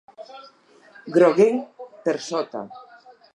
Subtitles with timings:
[1.17, 2.65] Groguenc per sota.